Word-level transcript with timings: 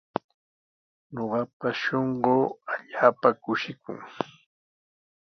Ñuqapa 1.13 1.69
shunquu 1.81 2.35
allaapa 2.73 3.29
kushikun. 3.41 3.97